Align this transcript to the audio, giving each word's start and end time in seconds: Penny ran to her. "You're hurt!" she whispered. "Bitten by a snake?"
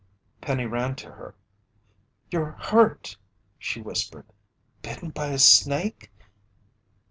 Penny 0.41 0.65
ran 0.65 0.95
to 0.95 1.11
her. 1.11 1.35
"You're 2.31 2.57
hurt!" 2.59 3.15
she 3.59 3.81
whispered. 3.83 4.25
"Bitten 4.81 5.11
by 5.11 5.27
a 5.27 5.37
snake?" 5.37 6.11